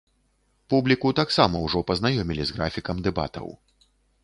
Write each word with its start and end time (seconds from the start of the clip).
Публіку 0.73 1.11
таксама 1.19 1.61
ўжо 1.67 1.83
пазнаёмілі 1.91 2.43
з 2.51 2.59
графікам 2.59 3.05
дэбатаў. 3.09 3.47